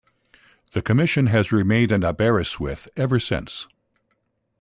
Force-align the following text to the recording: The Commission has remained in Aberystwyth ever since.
The 0.71 0.81
Commission 0.81 1.27
has 1.27 1.51
remained 1.51 1.91
in 1.91 2.03
Aberystwyth 2.03 2.87
ever 2.97 3.19
since. 3.19 3.67